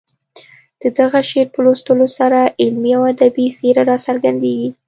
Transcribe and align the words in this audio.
د 0.81 0.83
دغه 0.97 1.19
شعر 1.29 1.47
په 1.53 1.59
لوستلو 1.65 2.07
سره 2.17 2.39
علمي 2.61 2.91
او 2.97 3.03
ادبي 3.13 3.47
څېره 3.57 3.81
راڅرګندېږي. 3.89 4.69